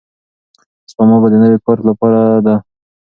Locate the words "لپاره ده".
1.89-2.55